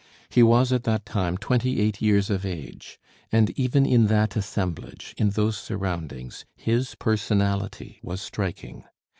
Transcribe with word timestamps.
He 0.29 0.41
was 0.41 0.71
at 0.73 0.81
that 0.85 1.05
time 1.05 1.37
twenty 1.37 1.79
eight 1.79 2.01
years 2.01 2.31
of 2.31 2.43
age; 2.43 2.99
and 3.31 3.51
even 3.51 3.85
in 3.85 4.07
that 4.07 4.35
assemblage, 4.35 5.13
in 5.15 5.29
those 5.29 5.59
surroundings, 5.59 6.43
his 6.55 6.95
personality 6.95 7.99
was 8.01 8.19
striking. 8.19 8.85